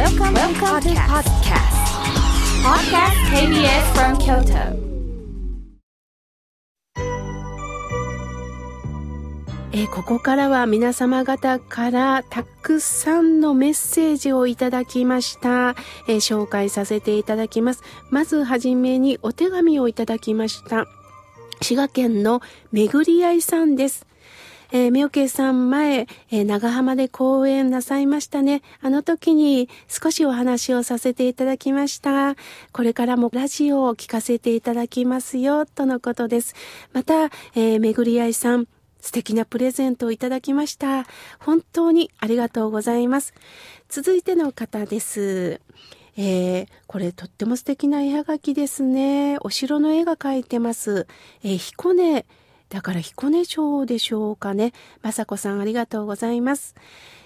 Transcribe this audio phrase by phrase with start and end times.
[0.00, 1.76] Welcome, Welcome to podcast.
[2.64, 4.72] Podcast KBS from Kyoto.
[9.72, 15.74] えー、ここからは皆様方からたくさんのメッセージをいただきました。
[16.08, 17.82] えー、紹介させていただきます。
[18.08, 20.86] まずはじめにお手紙をいただきました。
[21.60, 22.40] 滋賀県の
[22.72, 24.06] めぐりあいさんです。
[24.72, 28.62] えー、みおけさん前、えー、長浜で講演なさいましたね。
[28.80, 32.36] あの時に少しお話をさせていただきました。
[32.72, 36.54] これからもラジオを聞かせていただきますよ、とのことです。
[36.92, 37.24] また、
[37.54, 38.68] えー、めぐりあいさん、
[39.00, 41.06] 素敵なプレゼントをいただきました。
[41.40, 43.34] 本当にありがとうございます。
[43.88, 45.60] 続いての方です。
[46.16, 49.38] えー、これとっても素敵な絵はがきですね。
[49.40, 51.06] お城の絵が描いてます。
[51.42, 52.26] えー、彦根、
[52.70, 54.72] だから彦根城でしょうかね。
[55.02, 56.76] まさこさんありがとうございます。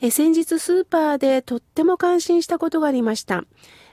[0.00, 3.44] え、先日スーパーでとっても感心したことがありました。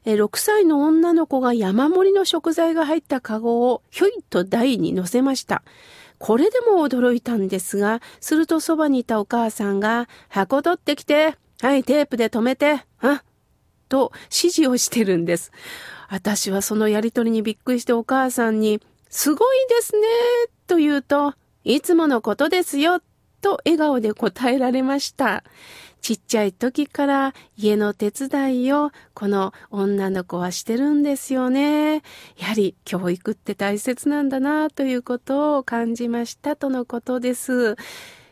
[0.06, 5.64] え、6歳の女の子が山盛りの食材が入ったカゴをひょいっと台に乗せました。
[6.18, 13.24] これでも驚いたんですが、するとそばにいたお母さんが、箱取ってきて、はい、テープで止めて、あ
[13.90, 15.52] と指示をしてるんです。
[16.10, 20.08] 私はそのやりとりにびっくりしてお母さんに、すごいですね、
[20.68, 23.02] と言うと、いつものことですよ、
[23.42, 25.44] と笑顔で答えられました。
[26.02, 32.04] ちっちゃい時から家の手伝いをこの女の子はしてるんですよね。
[32.38, 37.76] やはり教育って大切なんだなということを感じましたとのことです。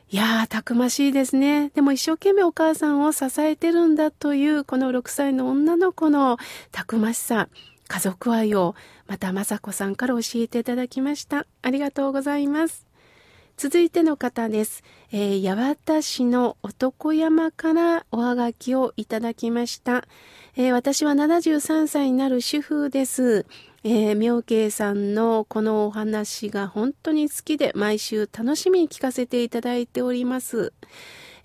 [0.10, 1.72] いやー、たくましいですね。
[1.74, 6.38] でも一生懸命お母さんを支えてるんだというこの6歳の女の子の
[6.72, 7.50] たくましさ、
[7.88, 8.76] 家族愛を
[9.08, 11.46] また雅子さんから教えていただきました。
[11.62, 12.88] ありがとうございます。
[13.56, 14.84] 続いての方です。
[15.12, 20.06] えー、八幡市の男山からおはがきをいただきました。
[20.56, 23.46] えー、私は73歳になる主婦です。
[23.84, 30.74] えー、妙慶さんのこのお話が本当に好きで毎週楽しみに聞かせていただいております。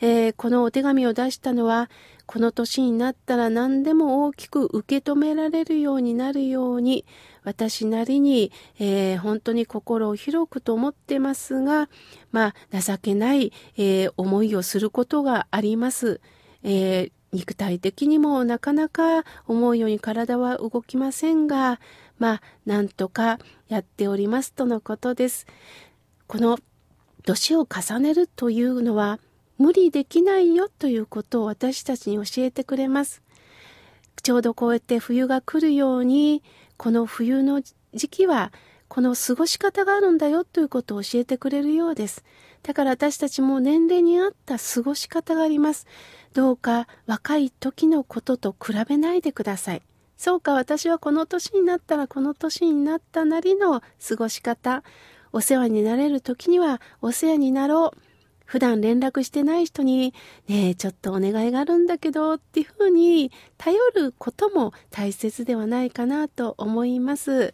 [0.01, 1.91] えー、このお手紙を出したのは、
[2.27, 7.05] この年になったら何でも大きく受け止められるようになるように、
[7.45, 11.89] 私なりに、えー、本当に心を広くと思ってますが、
[12.31, 16.21] まあ、情けない、えー、思いをすることがあります。
[16.63, 21.81] え、肉体的にもなかなか思うように体は動きませんが、
[22.19, 23.39] まあ、なんとか
[23.69, 25.47] やっておりますとのことです。
[26.27, 26.59] この
[27.25, 29.19] 年を重ねるというのは、
[29.59, 33.23] 無理できないよということを私たちに教えてくれます。
[34.23, 36.43] ちょうどこうやって冬が来るように、
[36.77, 37.61] この冬の
[37.95, 38.53] 時期は
[38.89, 42.25] この過ごし方があるんだよということを教えてくれるようです。
[42.63, 45.87] だから私たちも年齢に合った過ごし方があります。
[46.35, 49.83] どうか若い時のことと比べないでください。
[50.17, 54.83] そうか私はこの年になったらこの年になったなりの過ごし方。
[55.31, 58.08] お世話になれる時にはお世話になろう。
[58.49, 60.15] 普段連絡してない人に、
[60.49, 67.53] ねえ、ちょっとお願いがあるんだけど、っていうふうに頼ることも大切ではないかなと思います。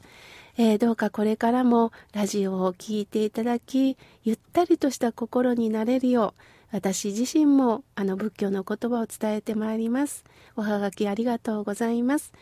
[0.56, 10.22] えー、どうかこれからもラジオを聴いていただき、ゆったりとした心になれるよう、私自身もあの仏教の言葉を伝えてまいります。
[10.55, 12.32] おはがきありがとうございます。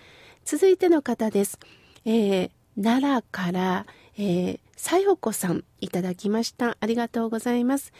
[0.44, 1.58] 続いての方です。
[2.04, 3.86] えー、奈良から、
[4.18, 6.76] えー、さよこさんいただきました。
[6.80, 7.92] ありがとうございます。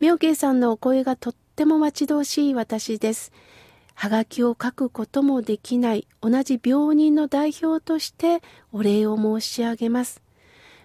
[0.00, 3.32] 妙慶さんのお声がとっても待ち遠しい私です。
[3.94, 8.40] はがきを書くこともできない同じ病人の代表として
[8.72, 10.22] お礼を申し上げます。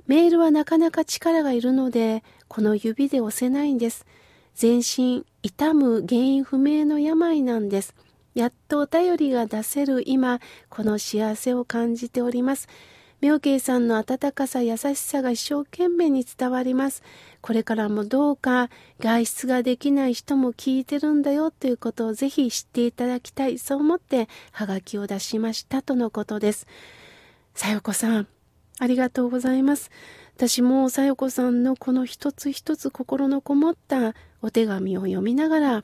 [0.06, 4.06] メールはなかなか力がいるので、この指で押せないんです。
[4.53, 7.95] 全身痛む原因不明の病なんです。
[8.35, 12.68] やっとお便りが出せる今、この幸せを感じております。
[13.21, 17.01] 妙慶さんの温かさ、優しさが一生懸命に伝わります。
[17.41, 23.57] これからもどうか外出ができない人も聞いてるんだよということをぜひ知っていただきたい。
[23.57, 26.67] そう思ってハガキを出しましたとのことです。
[27.53, 28.27] さよこさん、
[28.79, 29.91] ありがとうございます。
[30.35, 35.83] 私もさよこさんのこの一つ一つ心のこもったお手紙を読みながら、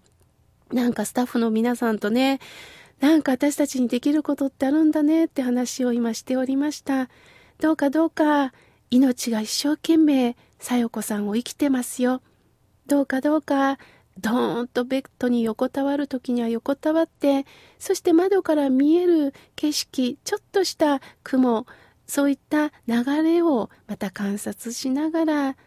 [0.73, 2.39] なんかスタッフの皆さんとね、
[3.01, 7.09] なんか私たちにできることってあるんだねって話を今しておりました。
[7.59, 8.53] どうかどうか
[8.91, 12.21] 命が一生懸命さよこさんを生きてますよ。
[12.85, 13.79] どうかどうか
[14.19, 17.47] ドーンとベッドに横たわる時には横たわって、
[17.79, 21.65] そして窓から見える景色、ちょっとした雲、
[22.05, 25.57] そういった流れをまた観察しながら、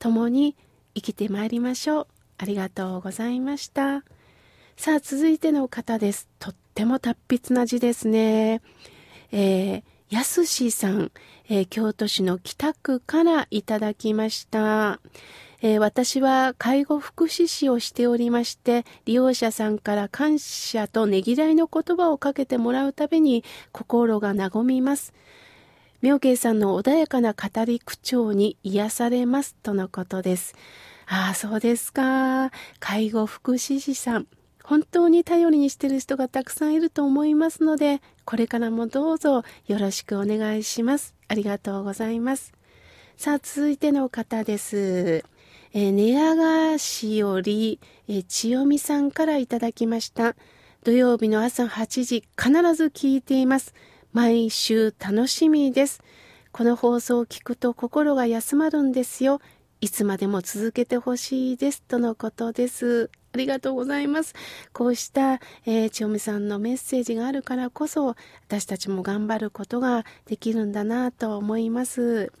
[0.00, 0.56] 共に
[0.94, 2.06] 生きてまいりましょう。
[2.38, 4.02] ありがとうございました。
[4.76, 6.28] さあ、続いての方です。
[6.40, 8.60] とっっても達筆な字ですね。
[9.30, 11.12] えー、やすしさん、
[11.48, 14.98] えー、京都市の北区からいただきました。
[15.62, 25.14] えー、私は介護福祉士をしておりまして、利用者さんから感謝とねぎらいの言葉をかけてもらうたびに心が和みます。
[26.02, 30.56] 妙慶さんの穏やかな語り口調に癒されますとのことです。
[31.06, 32.50] ああ、そうですか。
[32.80, 34.26] 介護福祉士さん。
[34.64, 41.14] 本当に頼りにしてる人がたくさんいると思いますので、これからもどうぞよろしくお願いします。
[41.28, 42.54] ありがとうございます。
[43.18, 45.22] さあ、続いての方です。
[45.74, 47.78] えー、寝屋川市より、
[48.08, 50.34] えー、千代美さんからいただきました。
[50.82, 53.74] 土曜日の朝8時、必ず聞いています。
[54.14, 56.00] 毎週楽しみです。
[56.52, 59.40] この放送を聞くと心が休まるんですよ。
[59.80, 61.82] いつまでも続けてほしいです。
[61.82, 63.10] とのことです。
[63.32, 64.34] ありがとうございます。
[64.72, 68.14] こうした、えー、千代美さんのメッセージがあるからこそ、
[68.46, 72.32] 私たちも頑張ることができるんだなと思います。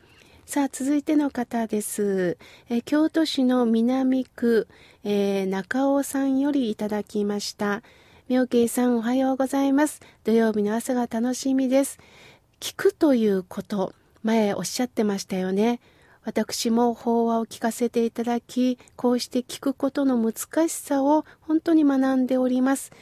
[0.46, 2.38] さあ、続いての方です。
[2.68, 4.68] えー、京都市の南区、
[5.02, 7.82] えー、中尾さんよりいただきました。
[8.28, 10.00] 妙慶さんおはようございます。
[10.22, 11.98] 土曜日の朝が楽しみです。
[12.60, 13.92] 聞くということ、
[14.22, 15.80] 前おっしゃってましたよね。
[16.24, 22.92] 私も法話を聞かせていただき、こうして聞くことの難しさを本当に学んでおります。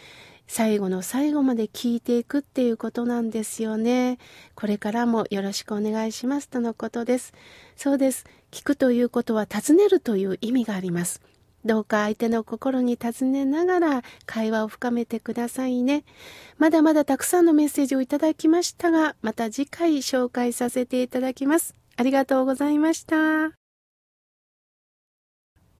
[0.46, 4.18] 最後の最後まで聞いていくっていうことなんですよね。
[4.54, 7.32] これからもよろしくお願いしますとのことです。
[7.76, 8.26] そうです。
[8.50, 11.22] 聞くということは尋ねるという意味があります。
[11.64, 16.04] どうか相手の心に尋ねながら会話を深めてくださいね。
[16.58, 21.81] まだまだたくさんのメッセージをいただきましたが、また次回紹介させていただきます。
[22.02, 23.61] ありがとうございました。